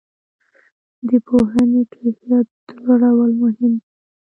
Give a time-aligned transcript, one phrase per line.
[1.07, 2.47] د پوهنې کیفیت
[2.85, 3.89] لوړول مهم دي؟